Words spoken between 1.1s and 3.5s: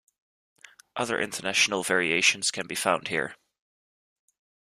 international variations can be found here.